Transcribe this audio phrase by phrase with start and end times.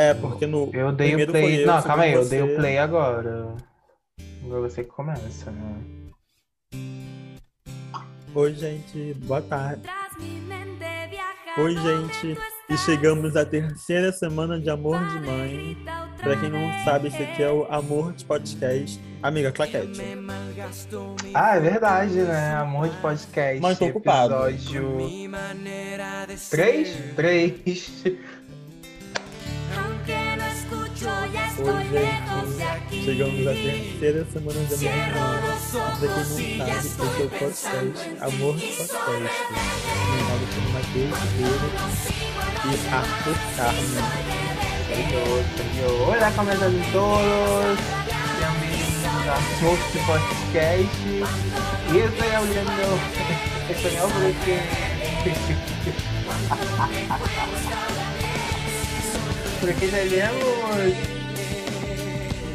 [0.00, 0.70] É, porque no.
[0.72, 1.62] Eu dei o play.
[1.62, 2.30] eu, não, calma aí, eu você.
[2.30, 3.54] dei o play agora.
[4.42, 5.76] Agora você que começa, né?
[8.34, 9.82] Oi, gente, boa tarde.
[11.58, 12.38] Oi, Oi, gente,
[12.70, 15.76] e chegamos à terceira semana de Amor de Mãe.
[16.22, 18.98] Pra quem não sabe, esse aqui é o Amor de Podcast.
[19.22, 20.00] Amiga Claquete.
[21.34, 22.54] Ah, é verdade, né?
[22.54, 23.60] Amor de podcast.
[23.60, 24.48] Mas tô ocupado.
[24.48, 24.96] Episódio
[26.50, 26.96] 3?
[27.16, 28.04] 3.
[31.62, 35.40] Oi, gente, chegamos à terceira semana de Amor de Mãe.
[35.98, 37.68] Pra quem não sabe, esse é o podcast
[38.18, 38.96] Amor de Podcast.
[40.08, 41.68] Comentado por Matheus Ribeiro
[42.64, 43.36] e Arthur
[45.56, 46.08] senhor.
[46.08, 47.78] Hola, como están todos?
[49.60, 51.00] Amor de podcast.
[51.92, 52.84] Y estoy hablando
[53.68, 54.54] español porque...
[59.60, 61.19] Porque tenemos...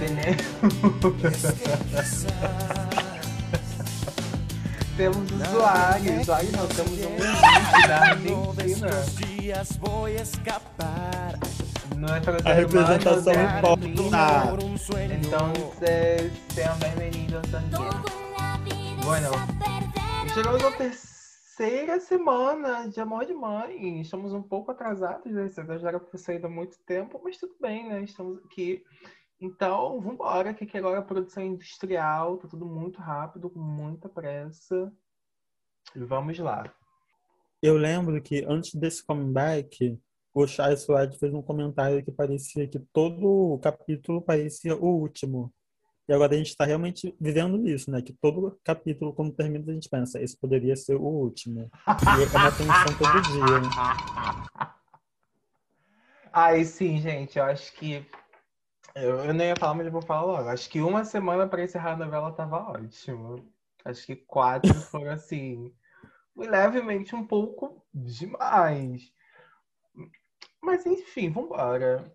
[0.06, 0.38] Tenemos...
[4.96, 8.88] temos usuário, usuário não, temos um ouvinte da Argentina.
[9.80, 11.40] voy a escapar.
[11.98, 13.34] Nuestros A representação
[14.78, 15.16] sueño.
[15.16, 17.90] Entonces, sean bienvenidos también.
[19.04, 19.32] Bueno,
[20.36, 24.02] chegamos à terceira semana de Amor de Mãe.
[24.02, 25.50] Estamos um pouco atrasados, né?
[25.50, 28.04] Já era pra ter saído há muito tempo, mas tudo bem, né?
[28.04, 28.84] Estamos aqui.
[29.40, 34.92] Então, vambora, que aqui agora é produção industrial, tá tudo muito rápido, com muita pressa.
[35.96, 36.74] Vamos lá.
[37.62, 40.00] Eu lembro que antes desse comeback,
[40.34, 45.54] o Charles Suárez fez um comentário que parecia que todo o capítulo parecia o último.
[46.08, 48.02] E agora a gente está realmente vivendo isso, né?
[48.02, 51.62] Que todo capítulo, quando termina, a gente pensa, esse poderia ser o último.
[51.62, 54.76] E é uma tensão todo dia.
[56.32, 58.06] Ai, sim, gente, eu acho que.
[58.96, 60.50] Eu, eu nem ia falar, mas eu vou falar logo.
[60.50, 63.52] Acho que uma semana para encerrar a novela tava ótimo.
[63.84, 65.74] Acho que quatro foram assim.
[66.36, 69.12] levemente um pouco demais.
[70.62, 72.10] Mas enfim, vambora.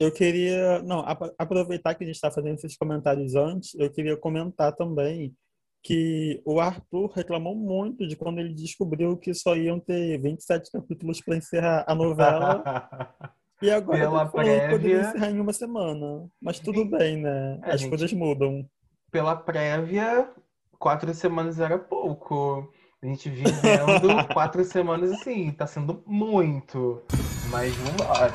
[0.00, 4.16] Eu queria, não, ap- aproveitar que a gente está fazendo esses comentários antes, eu queria
[4.16, 5.36] comentar também
[5.82, 11.20] que o Arthur reclamou muito de quando ele descobriu que só iam ter 27 capítulos
[11.20, 12.62] para encerrar a novela.
[13.60, 15.00] E agora Pela que poderia prévia.
[15.00, 16.28] encerrar em uma semana.
[16.40, 17.60] Mas tudo bem, né?
[17.64, 17.88] É, As gente.
[17.90, 18.68] coisas mudam.
[19.10, 20.30] Pela prévia,
[20.78, 22.70] quatro semanas era pouco.
[23.02, 23.52] A gente vivendo
[24.32, 27.02] quatro semanas assim, tá sendo muito.
[27.50, 28.30] Mas vambora.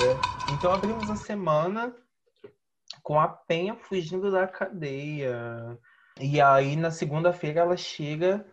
[0.54, 1.94] Então abrimos a semana
[3.02, 5.78] com a Penha fugindo da cadeia.
[6.20, 8.46] E aí na segunda-feira ela chega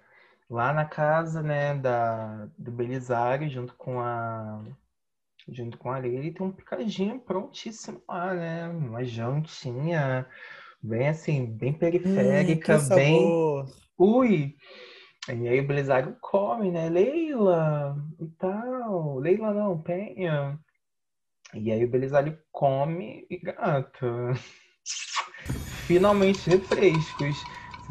[0.48, 4.62] lá na casa, né, da, do Belisário, junto com a
[5.50, 8.68] junto com a Leila, e tem um picadinho prontíssimo lá, né?
[8.68, 10.26] Uma jantinha
[10.82, 13.32] bem assim, bem Hum, periférica, que bem.
[13.98, 14.56] Ui!
[15.28, 16.88] E aí o Belisário come, né?
[16.88, 19.18] Leila e tal.
[19.18, 20.58] Leila não, Penha.
[21.54, 24.32] E aí o Belisário come e gata.
[25.86, 27.36] Finalmente refrescos.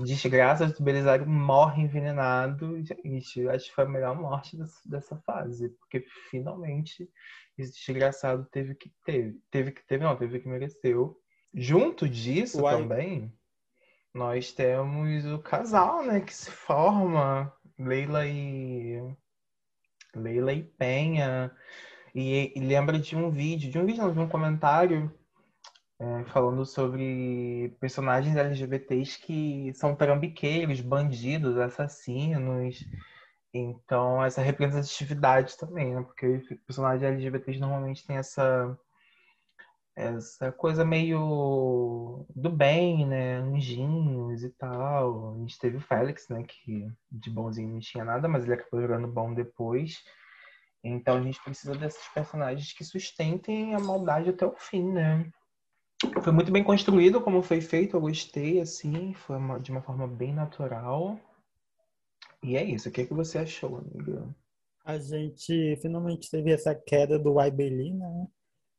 [0.04, 2.82] Desgraças do Belisário morre envenenado.
[2.84, 5.70] Gente, acho que foi a melhor morte dessa, fase.
[5.70, 7.10] Porque finalmente
[7.58, 9.38] esse desgraçado teve que teve.
[9.52, 11.18] Teve que teve, não, teve que mereceu.
[11.54, 12.78] Junto disso Uai.
[12.78, 13.34] também,
[14.14, 19.02] nós temos o casal, né, que se forma, Leila e
[20.16, 21.52] Leila e Penha.
[22.14, 25.14] E, e lembra de um vídeo, de um vídeo, não, de um comentário
[26.00, 32.86] é, falando sobre personagens LGBTs que são trambiqueiros, bandidos, assassinos.
[33.54, 36.02] Então, essa representatividade também, né?
[36.04, 38.78] Porque personagens LGBTs normalmente têm essa
[39.96, 43.38] essa coisa meio do bem, né?
[43.38, 45.34] Anjinhos e tal.
[45.36, 46.44] A gente teve o Félix, né?
[46.44, 50.02] Que de bonzinho não tinha nada, mas ele acabou jogando bom depois.
[50.84, 55.30] Então a gente precisa desses personagens que sustentem a maldade até o fim, né?
[56.24, 60.08] Foi muito bem construído como foi feito, eu gostei, assim, foi uma- de uma forma
[60.08, 61.20] bem natural.
[62.44, 64.28] E é isso, o que, que você achou, amiga?
[64.84, 68.28] A gente finalmente teve essa queda do Aibeli, né?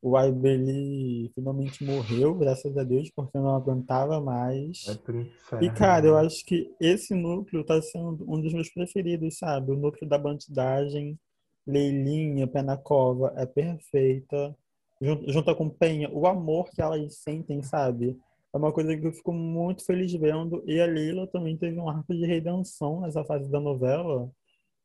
[0.02, 4.98] O Aibeli finalmente morreu, graças a Deus, porque não aguentava mais.
[5.04, 5.18] Pro
[5.60, 5.76] E, inferno.
[5.76, 9.72] cara, eu acho que esse núcleo tá sendo um dos meus preferidos, sabe?
[9.72, 11.18] O núcleo da bandidagem,
[11.66, 14.56] Leilinha, Pé na Cova, é perfeita.
[15.00, 18.18] Jun- Junto com Penha, o amor que elas sentem, sabe?
[18.52, 20.62] É uma coisa que eu fico muito feliz vendo.
[20.66, 24.30] E a Leila também teve um arco de redenção nessa fase da novela.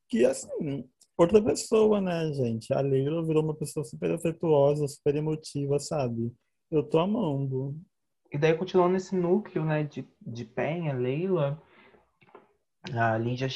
[0.08, 2.74] Que, assim, outra pessoa, né, gente?
[2.74, 6.32] A Leila virou uma pessoa super afetuosa, super emotiva, sabe?
[6.72, 7.76] Eu tô amando.
[8.32, 11.62] E daí, continuando nesse núcleo, né, de, de Penha, Leila,
[12.94, 13.48] a Lídia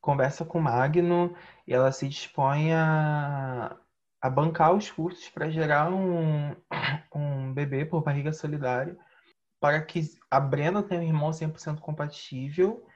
[0.00, 1.34] conversa com o Magno
[1.66, 3.76] e ela se dispõe a,
[4.20, 6.54] a bancar os custos para gerar um,
[7.14, 8.96] um bebê por barriga solidária,
[9.60, 12.86] para que a Brenda tenha um irmão 100% compatível,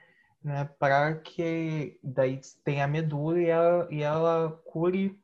[0.43, 5.17] né, para que daí tenha a medula e ela, e ela cure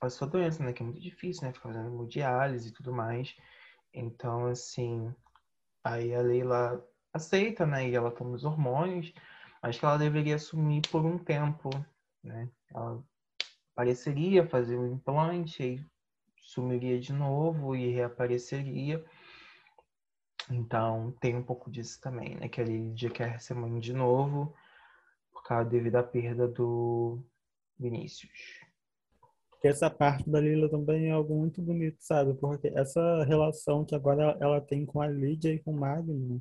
[0.00, 3.34] a sua doença, né, que é muito difícil, né, ficar fazendo hemodiálise e tudo mais.
[3.94, 5.14] Então, assim,
[5.82, 9.12] aí a Leila aceita, né, e ela toma os hormônios,
[9.62, 11.70] mas que ela deveria assumir por um tempo,
[12.22, 12.48] né?
[12.72, 13.02] Ela
[13.76, 15.86] pareceria fazer um implante, aí
[16.40, 19.04] sumiria de novo e reapareceria.
[20.50, 22.48] Então, tem um pouco disso também, né?
[22.48, 24.54] Que a Lídia quer ser mãe de novo,
[25.32, 27.22] por causa devido à perda do
[27.78, 28.64] Vinícius.
[29.62, 32.32] Essa parte da Lila também é algo muito bonito, sabe?
[32.34, 36.40] Porque essa relação que agora ela tem com a Lídia e com o Magno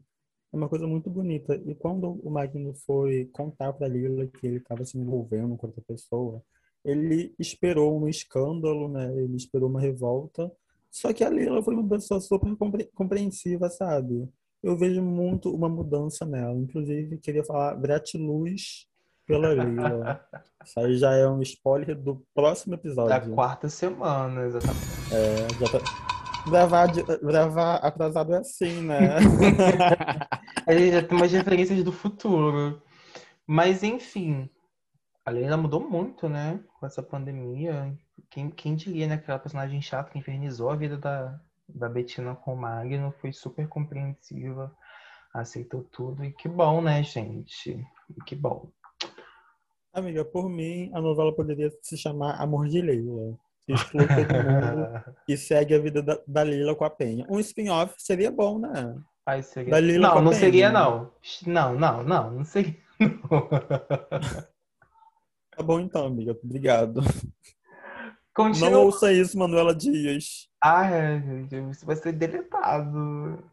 [0.54, 1.56] é uma coisa muito bonita.
[1.66, 5.81] E quando o Magno foi contar pra Lila que ele estava se envolvendo com outra
[5.81, 6.44] pessoa,
[6.86, 9.12] ele esperou um escândalo, né?
[9.18, 10.50] Ele esperou uma revolta.
[10.92, 14.30] Só que a Lila foi uma pessoa super compre- compreensiva, sabe?
[14.64, 16.56] Eu vejo muito uma mudança nela.
[16.58, 18.88] Inclusive, queria falar gratiluz
[19.28, 20.24] pela Lila.
[20.64, 23.34] Isso aí já é um spoiler do próximo Da episódio.
[23.34, 24.86] quarta semana, exatamente.
[25.12, 26.50] É, já tá...
[26.50, 29.18] gravar, de- gravar atrasado é assim, né?
[30.68, 32.81] A gente já tem umas referências do futuro.
[33.46, 34.50] Mas, enfim,
[35.25, 36.60] a Leila mudou muito, né?
[36.80, 37.98] Com essa pandemia.
[38.30, 39.16] Quem, quem diria, né?
[39.16, 43.68] Aquela personagem chata que infernizou a vida da, da Bettina com o Magno foi super
[43.68, 44.72] compreensiva,
[45.33, 46.24] aceitou tudo.
[46.24, 47.72] E que bom, né, gente?
[48.16, 48.69] E que bom.
[49.92, 53.36] Amiga, por mim, a novela poderia se chamar Amor de Leila.
[53.68, 57.25] Exclui todo mundo e segue a vida da, da Lila com a Penha.
[57.28, 58.95] Um spin-off seria bom, né?
[59.25, 59.81] Ai, seria...
[59.98, 60.39] Não, não Penha.
[60.39, 61.12] seria, não.
[61.48, 62.78] Não, não, não, não seria.
[63.00, 63.50] não.
[65.56, 66.38] Tá bom então, amiga.
[66.44, 67.02] Obrigado.
[67.02, 67.13] Não
[68.34, 68.80] Continua.
[68.80, 70.50] ouça isso, Manuela Dias.
[70.62, 71.24] Ah, é,
[71.72, 73.44] isso vai ser deletado.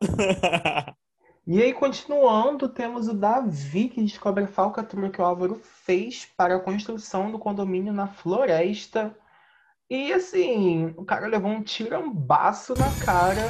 [1.46, 6.56] E aí, continuando, temos o Davi que descobre a falcatrua que o Álvaro fez para
[6.56, 9.14] a construção do condomínio na floresta.
[9.90, 13.42] E assim, o cara levou um tirambaço na cara,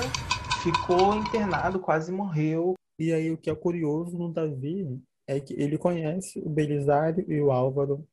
[0.60, 2.75] ficou internado, quase morreu.
[2.98, 7.40] E aí, o que é curioso no Davi é que ele conhece o Belisário e
[7.40, 8.06] o Álvaro,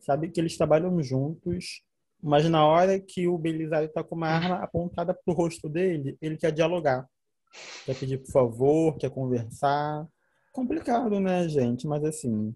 [0.00, 1.82] sabe que eles trabalham juntos,
[2.22, 6.36] mas na hora que o Belisário tá com uma arma apontada pro rosto dele, ele
[6.36, 7.08] quer dialogar.
[7.84, 10.06] Quer pedir por favor, quer conversar.
[10.52, 11.86] Complicado, né, gente?
[11.86, 12.54] Mas assim,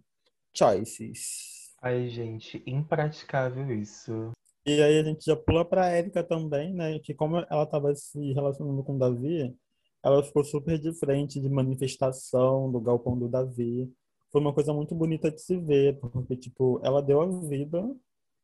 [0.56, 1.74] choices.
[1.82, 4.32] Ai, gente, impraticável isso.
[4.66, 6.98] E aí a gente já pula pra Érica também, né?
[6.98, 9.54] Que como ela tava se relacionando com o Davi,
[10.02, 13.90] ela ficou super de frente de manifestação do galpão do Davi.
[14.32, 17.84] Foi uma coisa muito bonita de se ver, porque, tipo, ela deu a vida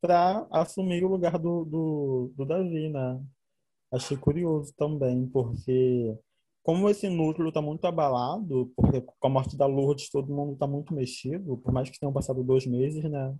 [0.01, 3.21] pra assumir o lugar do, do, do Davi, né?
[3.91, 6.15] Achei curioso também, porque
[6.63, 10.67] como esse núcleo tá muito abalado, porque com a morte da Lourdes todo mundo tá
[10.67, 13.33] muito mexido, por mais que tenham passado dois meses, né?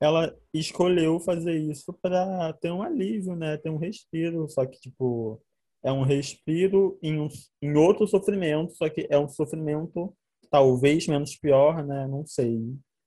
[0.00, 3.58] ela escolheu fazer isso para ter um alívio, né?
[3.58, 4.48] Ter um respiro.
[4.48, 5.40] Só que, tipo,
[5.82, 7.28] é um respiro em, um,
[7.60, 10.16] em outro sofrimento, só que é um sofrimento
[10.50, 12.06] talvez menos pior, né?
[12.06, 12.60] Não sei.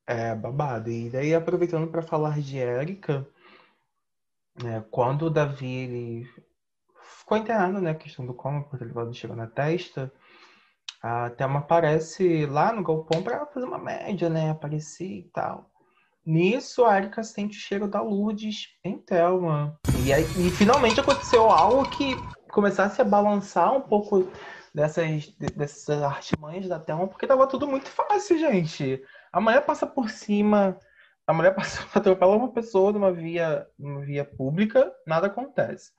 [0.07, 0.89] É babado.
[0.89, 3.27] E daí, aproveitando para falar de Érica,
[4.61, 6.29] né, quando o Davi ele
[7.19, 7.93] ficou internado, né?
[7.93, 10.11] Questão do coma, por ter levado um na testa.
[11.01, 14.49] A Thelma aparece lá no galpão para fazer uma média, né?
[14.49, 15.69] Aparecer e tal.
[16.25, 19.77] Nisso, a Erika sente o cheiro da Lourdes em Thelma.
[20.05, 22.15] E, aí, e finalmente aconteceu algo que
[22.49, 24.29] começasse a balançar um pouco
[24.73, 29.03] dessas, dessas artimanhas da Thelma, porque tava tudo muito fácil, gente.
[29.31, 30.77] A mulher passa por cima,
[31.27, 35.91] a mulher passa atropela uma pessoa numa via, numa via pública, nada acontece.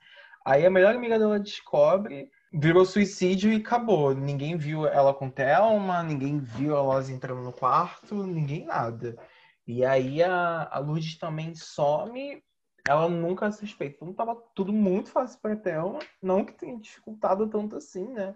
[0.45, 4.13] Aí a melhor amiga dela descobre, virou suicídio e acabou.
[4.13, 9.17] Ninguém viu ela com Thelma, ninguém viu elas entrando no quarto, ninguém nada.
[9.65, 12.43] E aí a, a Lourdes também some,
[12.87, 13.95] ela nunca suspeita.
[13.95, 18.35] Então tava tudo muito fácil para Thelma, não que tenha dificultado tanto assim, né?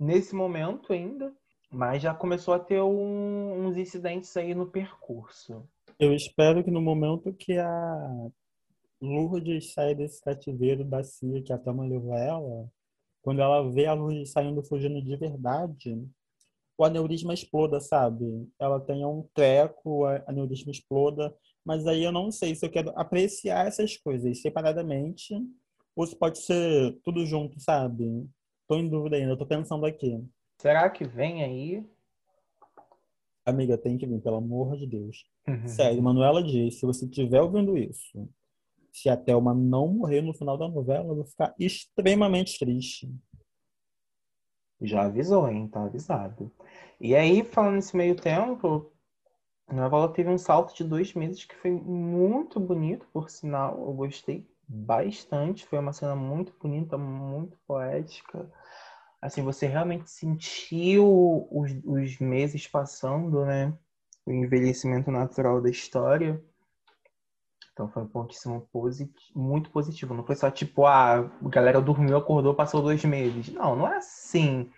[0.00, 1.30] Nesse momento ainda,
[1.70, 5.62] mas já começou a ter um- uns incidentes aí no percurso.
[5.98, 8.30] Eu espero que no momento que a
[8.98, 12.66] Lourdes sair desse cativeiro da CIA que a Thelma levou ela,
[13.22, 16.02] quando ela vê a Lourdes saindo fugindo de verdade,
[16.78, 18.48] o aneurisma exploda, sabe?
[18.58, 22.90] Ela tenha um treco, o aneurisma exploda, Mas aí eu não sei se eu quero
[22.98, 25.34] apreciar essas coisas separadamente
[25.94, 28.26] ou se pode ser tudo junto, sabe?
[28.70, 30.24] Tô em dúvida ainda, tô pensando aqui.
[30.58, 31.84] Será que vem aí?
[33.44, 35.28] Amiga, tem que vir, pelo amor de Deus.
[35.48, 35.66] Uhum.
[35.66, 38.30] Sério, Manuela diz, se você estiver ouvindo isso,
[38.92, 43.12] se a Thelma não morrer no final da novela, eu vou ficar extremamente triste.
[44.80, 45.66] Já avisou, hein?
[45.66, 46.52] Tá avisado.
[47.00, 48.92] E aí, falando nesse meio tempo,
[49.66, 53.80] a novela teve um salto de dois meses que foi muito bonito, por sinal.
[53.80, 55.66] Eu gostei bastante.
[55.66, 58.48] Foi uma cena muito bonita, muito poética.
[59.20, 63.76] Assim, você realmente sentiu os, os meses passando, né?
[64.24, 66.42] O envelhecimento natural da história.
[67.72, 69.12] Então foi um posit...
[69.34, 70.14] muito positivo.
[70.14, 73.48] Não foi só tipo, ah, a galera dormiu, acordou, passou dois meses.
[73.52, 74.70] Não, não é assim.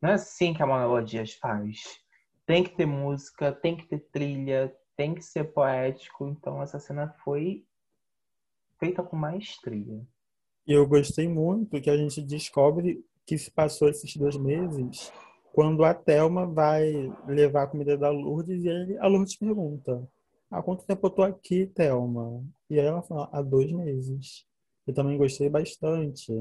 [0.00, 1.04] Não é assim que a Manuela
[1.40, 1.98] faz.
[2.46, 6.28] Tem que ter música, tem que ter trilha, tem que ser poético.
[6.28, 7.64] Então essa cena foi
[8.78, 10.00] feita com maestria.
[10.66, 15.12] Eu gostei muito que a gente descobre que se passou esses dois meses
[15.52, 16.92] quando a Thelma vai
[17.26, 20.06] levar a comida da Lourdes e aí a Lourdes pergunta
[20.54, 22.44] há quanto tempo eu tô aqui, Thelma?
[22.70, 24.46] E aí ela fala, há dois meses.
[24.86, 26.32] Eu também gostei bastante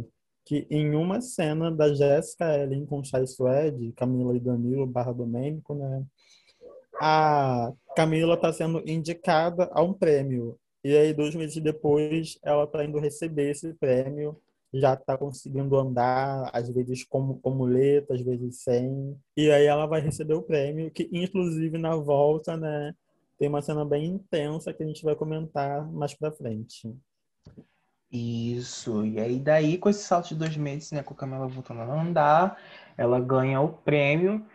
[0.46, 5.74] que em uma cena da Jéssica Ellen com Chai Suede, Camila e Danilo barra Domênico,
[5.74, 6.06] né?
[7.02, 10.60] A Camila está sendo indicada a um prêmio.
[10.84, 14.38] E aí, dois meses depois, ela está indo receber esse prêmio.
[14.74, 19.16] Já está conseguindo andar, às vezes com, com muleta, às vezes sem.
[19.38, 22.94] E aí ela vai receber o prêmio, que inclusive na volta, né?
[23.38, 26.96] Tem uma cena bem intensa que a gente vai comentar mais pra frente.
[28.12, 29.06] Isso.
[29.06, 32.02] E aí, daí, com esse salto de dois meses, né, com a Camila voltando a
[32.02, 32.60] andar,
[32.96, 34.46] ela ganha o prêmio.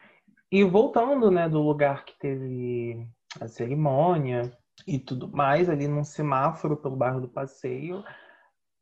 [0.51, 3.05] E voltando, né, do lugar que teve
[3.41, 4.57] a cerimônia
[4.87, 8.05] e tudo mais, ali num semáforo pelo bairro do Passeio,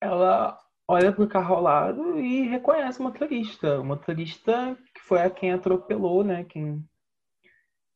[0.00, 3.80] ela olha pro carro ao lado e reconhece o motorista.
[3.80, 6.84] O motorista que foi a quem atropelou, né, quem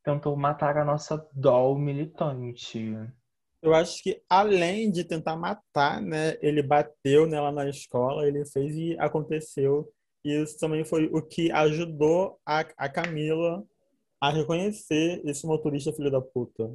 [0.03, 2.97] tentou matar a nossa doll militante.
[3.63, 8.75] Eu acho que além de tentar matar, né, ele bateu nela na escola, ele fez
[8.75, 9.93] e aconteceu.
[10.25, 13.63] E isso também foi o que ajudou a, a Camila
[14.21, 16.71] a reconhecer esse motorista filho da puta.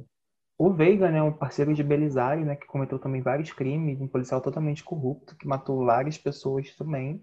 [0.58, 4.40] O Veiga, né, um parceiro de Belisário, né, que cometeu também vários crimes, um policial
[4.40, 7.22] totalmente corrupto, que matou várias pessoas também.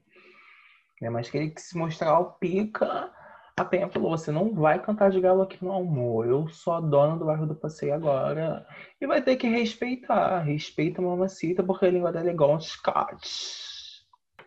[1.01, 3.11] Né, mas que ele que se mostrar o pica,
[3.57, 6.27] a Penha falou: você não vai cantar de galo aqui no amor.
[6.27, 8.65] Eu sou a dona do bairro do passeio agora.
[8.99, 10.39] E vai ter que respeitar.
[10.39, 13.17] Respeita a mamacita, porque a língua dela é igual um Scott.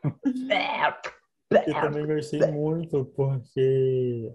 [1.50, 4.33] Eu também gostei muito, porque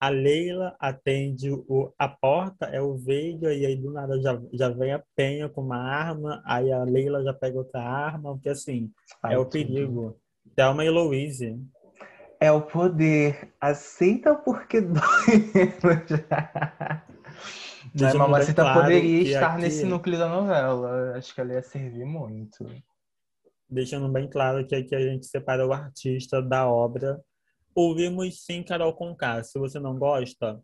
[0.00, 4.70] a Leila atende o, a porta, é o Veiga, e aí do nada já, já
[4.70, 8.90] vem a Penha com uma arma, aí a Leila já pega outra arma, porque assim,
[9.22, 10.18] Ai, é o perigo.
[10.56, 11.60] Thelma e Louise.
[12.40, 13.52] É o poder.
[13.60, 15.02] Aceita porque dói.
[17.94, 19.62] Mas Mamacita claro poderia estar aqui...
[19.62, 21.16] nesse núcleo da novela.
[21.16, 22.64] Acho que ela ia servir muito.
[23.68, 27.20] Deixando bem claro que aqui a gente separa o artista da obra.
[27.74, 29.42] Ouvimos sim Carol Conká.
[29.42, 30.60] Se você não gosta,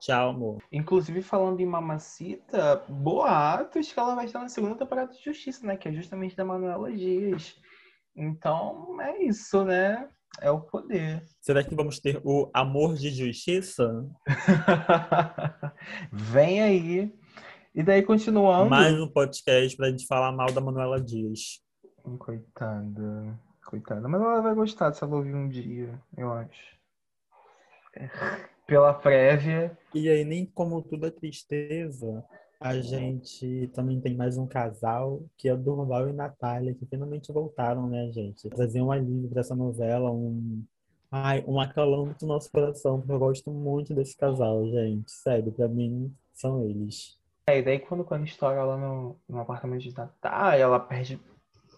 [0.00, 0.62] tchau, amor.
[0.70, 5.76] Inclusive, falando em Mamacita, boatos que ela vai estar na segunda temporada de Justiça, né?
[5.76, 7.56] Que é justamente da Manuela Dias.
[8.14, 10.08] Então, é isso, né?
[10.40, 11.24] É o poder.
[11.40, 14.08] Será que vamos ter o amor de justiça?
[16.10, 17.12] Vem aí.
[17.74, 18.70] E daí, continuando.
[18.70, 21.60] Mais um podcast pra gente falar mal da Manuela Dias.
[22.18, 23.38] Coitada.
[23.72, 24.06] Coitada.
[24.06, 26.76] Mas ela vai gostar ela ouvir um dia, eu acho.
[28.66, 29.76] Pela prévia.
[29.94, 32.22] E aí, nem como tudo é tristeza,
[32.60, 37.88] a gente também tem mais um casal, que é Durval e Natália, que finalmente voltaram,
[37.88, 38.46] né, gente?
[38.50, 40.62] Trazer um alívio para essa novela, um,
[41.10, 45.10] ai, um acalanto no nosso coração, porque eu gosto muito desse casal, gente.
[45.10, 47.18] Sério, para mim, são eles.
[47.46, 51.18] É, e daí quando, quando estoura lá no, no apartamento de Natália, ela perde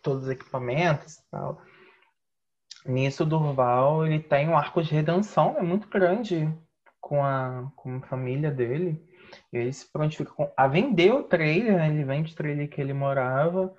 [0.02, 1.62] todos os equipamentos e tal.
[2.84, 6.52] Nisso, Durval, ele tem um arco de redenção, é muito grande
[7.00, 9.02] com a, com a família dele.
[9.52, 11.88] Ele se prontifica a vender o trailer, né?
[11.88, 13.74] Ele vende o trailer que ele morava.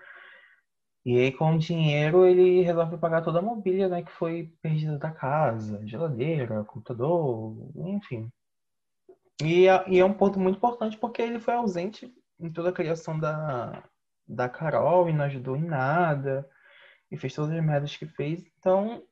[1.05, 4.97] E aí, com o dinheiro, ele resolve pagar toda a mobília né, que foi perdida
[4.97, 8.31] da casa, geladeira, computador, enfim.
[9.41, 12.73] E é, e é um ponto muito importante porque ele foi ausente em toda a
[12.73, 13.83] criação da,
[14.27, 16.49] da Carol e não ajudou em nada.
[17.11, 18.43] E fez todas as merdas que fez.
[18.59, 19.03] Então,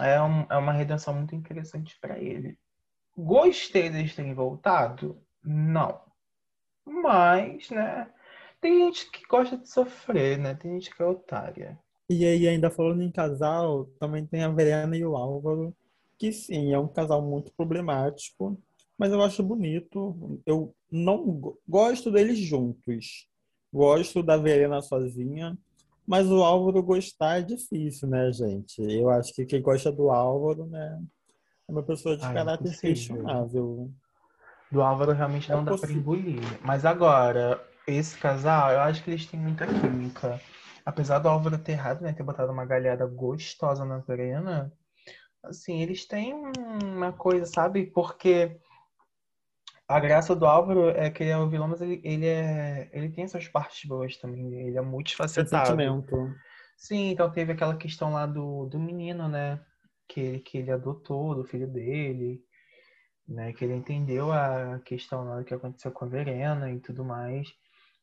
[0.00, 2.58] é, um, é uma redenção muito interessante para ele.
[3.16, 5.22] Gostei deles terem voltado?
[5.44, 6.00] Não.
[6.86, 8.12] Mas, né?
[8.60, 10.54] Tem gente que gosta de sofrer, né?
[10.54, 11.78] Tem gente que é otária.
[12.08, 15.74] E aí, ainda falando em casal, também tem a Verena e o Álvaro,
[16.18, 18.60] que sim, é um casal muito problemático,
[18.98, 20.40] mas eu acho bonito.
[20.46, 23.26] Eu não go- gosto deles juntos.
[23.72, 25.56] Gosto da Verena sozinha,
[26.06, 28.80] mas o Álvaro gostar é difícil, né, gente?
[28.82, 31.00] Eu acho que quem gosta do Álvaro, né,
[31.68, 33.90] é uma pessoa de Ah, é caráter questionável.
[34.70, 36.00] Do Álvaro realmente É não dá pra possível.
[36.00, 36.40] engolir.
[36.64, 40.40] Mas agora, esse casal, eu acho que eles têm muita química.
[40.84, 42.12] Apesar do Álvaro ter errado, né?
[42.12, 44.72] Ter botado uma galhada gostosa na Verena,
[45.44, 46.34] assim, eles têm
[46.82, 47.86] uma coisa, sabe?
[47.86, 48.56] Porque
[49.92, 52.90] a graça do Álvaro é que ele é o vilão, mas ele, ele é.
[52.92, 54.52] Ele tem suas partes boas também.
[54.54, 55.66] Ele é multifacetado.
[55.66, 56.34] sentimento.
[56.76, 59.60] Sim, então teve aquela questão lá do, do menino, né?
[60.08, 62.40] Que ele, que ele adotou, do filho dele,
[63.28, 63.52] né?
[63.52, 67.48] Que ele entendeu a questão lá do que aconteceu com a Verena e tudo mais.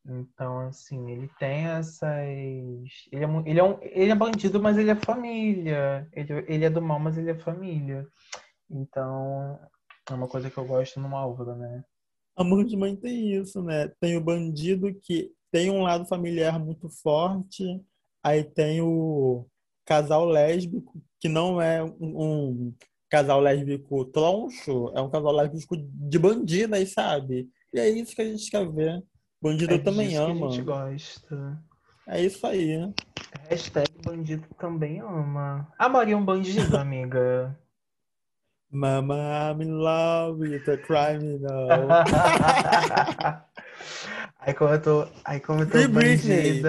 [0.05, 2.01] Então, assim, ele tem essas.
[2.01, 6.07] Ele é, ele é, um, ele é bandido, mas ele é família.
[6.13, 8.07] Ele, ele é do mal, mas ele é família.
[8.69, 9.59] Então,
[10.13, 11.83] é uma coisa que eu gosto no Álvaro, né?
[12.35, 13.89] Amor de mãe tem isso, né?
[13.99, 17.81] Tem o bandido que tem um lado familiar muito forte,
[18.23, 19.45] aí tem o
[19.85, 22.73] casal lésbico, que não é um, um
[23.09, 27.49] casal lésbico troncho, é um casal lésbico de bandido aí, sabe?
[27.73, 29.03] E é isso que a gente quer ver.
[29.41, 30.51] Bandido É também disso que a ama.
[30.51, 31.63] gente gosta.
[32.07, 32.93] É isso aí.
[33.49, 35.71] Hashtag bandido também ama.
[35.77, 37.57] Amaria um bandido, amiga.
[38.71, 41.89] Mama, I'm in love with a criminal.
[44.39, 46.63] Aí como eu tô, aí como eu tô Free Britney.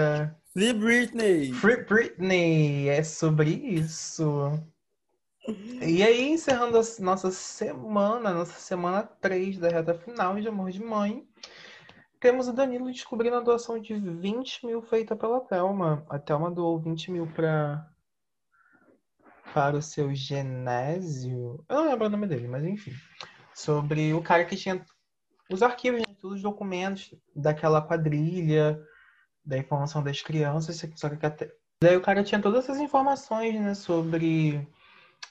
[0.52, 1.52] Free Britney!
[1.52, 4.60] Free Britney, é sobre isso.
[5.80, 10.82] E aí, encerrando a nossa semana, nossa semana 3 da reta final de Amor de
[10.82, 11.24] Mãe,
[12.18, 16.04] temos o Danilo descobrindo a doação de 20 mil feita pela Thelma.
[16.10, 17.89] A Thelma doou 20 mil pra,
[19.52, 21.64] para o seu Genésio.
[21.68, 22.92] Eu não lembro o nome dele, mas enfim.
[23.54, 24.84] Sobre o cara que tinha
[25.50, 28.80] os arquivos, né, todos os documentos daquela quadrilha,
[29.44, 31.50] da informação das crianças, só que até...
[31.82, 34.68] Daí o cara tinha todas essas informações, né, sobre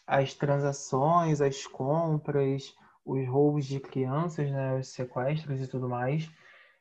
[0.05, 2.73] as transações, as compras,
[3.05, 6.29] os roubos de crianças, né, os sequestros e tudo mais.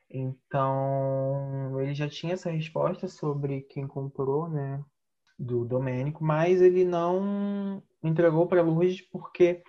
[0.09, 4.83] Então, ele já tinha essa resposta sobre quem comprou, né,
[5.39, 9.63] do Domênico, mas ele não entregou para Lourdes porque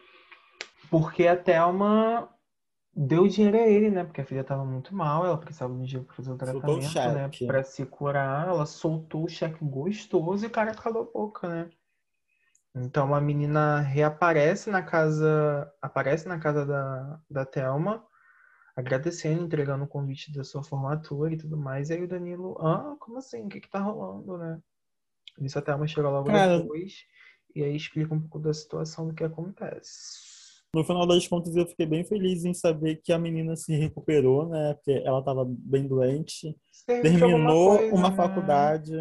[0.90, 2.28] porque a Thelma
[2.92, 4.02] deu dinheiro a ele, né?
[4.02, 6.80] Porque a filha estava muito mal, ela precisava de dinheiro para fazer o Soltou o
[6.80, 7.46] tratamento, né?
[7.46, 11.70] Para se curar, ela soltou o cheque gostoso e o cara calou a boca, né?
[12.74, 18.04] Então a menina reaparece na casa, aparece na casa da, da Thelma,
[18.76, 21.90] agradecendo, entregando o convite da sua formatura e tudo mais.
[21.90, 23.44] E aí o Danilo, ah, como assim?
[23.46, 24.60] O que que tá rolando, né?
[25.40, 26.92] Isso a Thelma chega logo Cara- depois
[27.54, 30.30] e aí explica um pouco da situação do que acontece.
[30.74, 34.48] No final das contas, eu fiquei bem feliz em saber que a menina se recuperou,
[34.48, 34.74] né?
[34.74, 36.56] Porque ela estava bem doente.
[36.86, 38.16] Terminou coisa, uma né?
[38.16, 38.94] faculdade.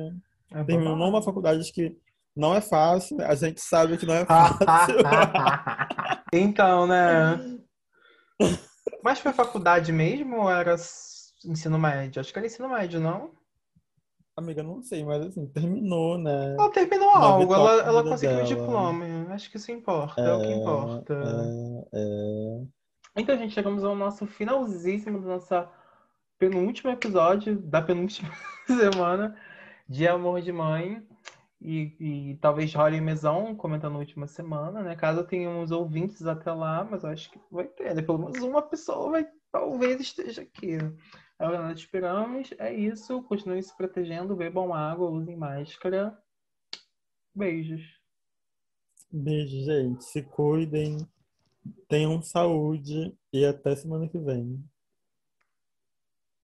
[0.52, 1.95] É Terminou uma faculdade que
[2.36, 3.21] não é fácil.
[3.21, 4.95] A gente sabe que não é fácil.
[6.34, 7.38] então, né?
[9.04, 10.75] Mas foi faculdade mesmo ou era
[11.45, 12.19] ensino médio?
[12.19, 13.32] Acho que era ensino médio, não?
[14.39, 16.54] Amiga, não sei, mas assim, terminou, né?
[16.54, 18.47] Ela terminou Uma algo, ela, na ela conseguiu o dela.
[18.47, 19.06] diploma.
[19.32, 21.13] Acho que isso importa, é, o que importa.
[21.13, 22.67] É, é.
[23.17, 25.54] Então, gente, chegamos ao nosso finalzíssimo do nosso
[26.38, 28.30] penúltimo episódio da penúltima
[28.65, 29.36] semana
[29.89, 31.06] de Amor de Mãe.
[31.62, 34.95] E, e talvez role mesão comentando a última semana, né?
[34.95, 38.02] Caso tenhamos ouvintes até lá, mas eu acho que vai ter, né?
[38.02, 40.78] Pelo menos uma pessoa vai talvez esteja aqui.
[41.39, 42.54] É o que nós esperamos.
[42.60, 43.23] É isso.
[43.23, 46.17] Continuem se protegendo, bebam água, usem máscara.
[47.34, 47.82] Beijos.
[49.10, 50.04] Beijo, gente.
[50.04, 50.97] Se cuidem.
[51.88, 54.63] Tenham saúde e até semana que vem.